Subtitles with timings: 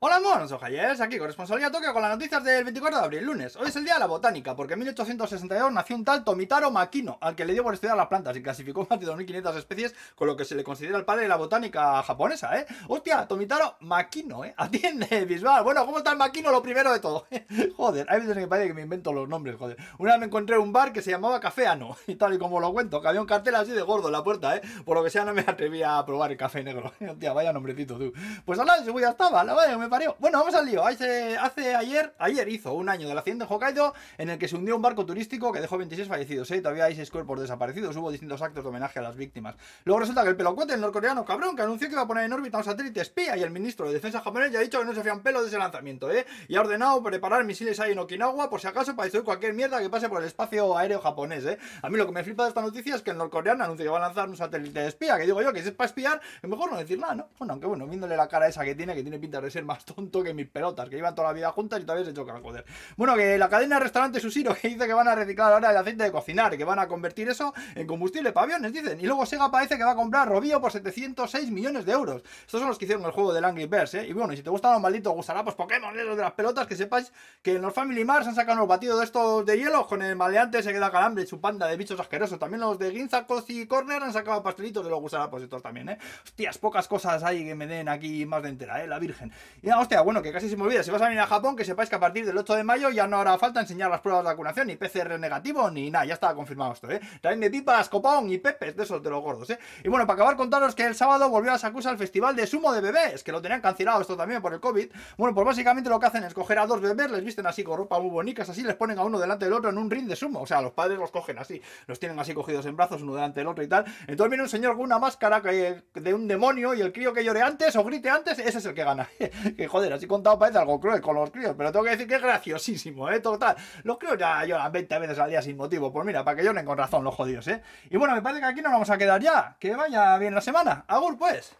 [0.00, 3.56] Hola monos, ojayers, aquí corresponsalía Tokio con las noticias del 24 de abril, lunes.
[3.56, 7.18] Hoy es el día de la botánica, porque en 1862 nació un tal Tomitaro Makino,
[7.20, 10.28] al que le dio por estudiar las plantas y clasificó más de 2500 especies, con
[10.28, 12.66] lo que se le considera el padre de la botánica japonesa, ¿eh?
[12.86, 14.54] Hostia, Tomitaro Makino, ¿eh?
[14.56, 15.64] Atiende, visual.
[15.64, 16.52] Bueno, ¿cómo está el Makino?
[16.52, 17.26] Lo primero de todo.
[17.76, 19.78] joder, hay veces que parece que me invento los nombres, joder.
[19.98, 22.60] Una vez me encontré un bar que se llamaba Café Ano, y tal y como
[22.60, 24.62] lo cuento, que había un cartel así de gordo en la puerta, ¿eh?
[24.84, 26.92] Por lo que sea no me atrevía a probar el café negro.
[27.00, 28.12] Hostia, vaya nombrecito tú.
[28.44, 30.16] Pues al lado ya estaba, la vaya, me parió.
[30.18, 30.84] Bueno, vamos al lío.
[30.84, 31.36] Hace,
[31.76, 34.82] ayer, ayer hizo un año del accidente de Hokkaido en el que se hundió un
[34.82, 36.50] barco turístico que dejó 26 fallecidos.
[36.50, 36.60] ¿eh?
[36.60, 37.96] Todavía hay 6 cuerpos desaparecidos.
[37.96, 39.56] Hubo distintos actos de homenaje a las víctimas.
[39.84, 42.32] Luego resulta que el pelocuete, el norcoreano cabrón, que anunció que iba a poner en
[42.32, 44.94] órbita un satélite espía y el ministro de Defensa japonés ya ha dicho que no
[44.94, 46.26] se un pelo de ese lanzamiento, ¿eh?
[46.48, 49.80] Y ha ordenado preparar misiles ahí en Okinawa por si acaso para destruir cualquier mierda
[49.80, 51.58] que pase por el espacio aéreo japonés, ¿eh?
[51.82, 53.90] A mí lo que me flipa de esta noticia es que el norcoreano anuncia que
[53.90, 56.48] va a lanzar un satélite espía, que digo yo que si es para espiar, es
[56.48, 57.28] mejor no decir nada, ¿no?
[57.38, 59.77] Bueno, aunque bueno, viéndole la cara esa que tiene, que tiene pinta de ser más
[59.84, 62.64] tonto que mis pelotas, que iban toda la vida juntas y todavía se chocan, joder.
[62.96, 65.76] Bueno, que la cadena de restaurante Susiro que dice que van a reciclar ahora el
[65.76, 69.00] aceite de cocinar, que van a convertir eso en combustible para aviones, dicen.
[69.00, 72.22] Y luego Sega parece que va a comprar Robio por 706 millones de euros.
[72.40, 74.06] Estos son los que hicieron el juego del Angry Birds, ¿eh?
[74.06, 76.76] Y bueno, y si te gustan los malditos pues Pokémon, los de las pelotas, que
[76.76, 80.02] sepáis que en los Family Mars han sacado unos batidos de estos de hielo con
[80.02, 82.38] el maleante se queda calambre, su panda de bichos asquerosos.
[82.38, 85.98] También los de Ginza, y Corner han sacado pastelitos de los gusarapos estos también, ¿eh?
[86.24, 88.86] Hostias, pocas cosas hay que me den aquí más de entera, ¿eh?
[88.86, 89.32] La Virgen.
[89.62, 91.64] Y hostia, bueno, que casi se me olvida, si vas a venir a Japón, que
[91.64, 94.24] sepáis que a partir del 8 de mayo ya no hará falta enseñar las pruebas
[94.24, 97.00] de vacunación, ni PCR negativo, ni nada, ya está confirmado esto, ¿eh?
[97.20, 99.58] También de pipas, copón y pepes, de esos de los gordos, ¿eh?
[99.82, 102.72] Y bueno, para acabar contaros que el sábado volvió a Sakusa el festival de sumo
[102.72, 104.90] de bebés, que lo tenían cancelado esto también por el COVID.
[105.16, 107.78] Bueno, pues básicamente lo que hacen es coger a dos bebés, les visten así con
[107.78, 110.16] ropa muy bonitas, así les ponen a uno delante del otro en un ring de
[110.16, 110.40] sumo.
[110.40, 113.40] O sea, los padres los cogen así, los tienen así cogidos en brazos uno delante
[113.40, 113.84] del otro y tal.
[114.06, 117.42] Entonces viene un señor con una máscara de un demonio y el crío que llore
[117.42, 119.08] antes o grite antes, ese es el que gana.
[119.58, 122.14] que joder, así contado parece algo cruel con los críos, pero tengo que decir que
[122.14, 123.18] es graciosísimo, ¿eh?
[123.18, 123.56] Total.
[123.82, 125.92] Los críos ya lloran 20 veces al día sin motivo.
[125.92, 127.60] Pues mira, para que lloren con razón los jodidos, ¿eh?
[127.90, 129.56] Y bueno, me parece que aquí nos vamos a quedar ya.
[129.58, 130.84] Que vaya bien la semana.
[130.86, 131.56] Agur, pues.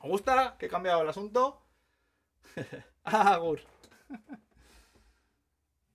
[0.00, 1.62] ¿Os gusta que he cambiado el asunto?
[3.04, 3.60] Agur.